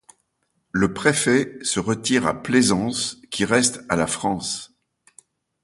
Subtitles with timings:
[0.71, 4.73] Le préfet se retire à Plaisance qui reste à la France.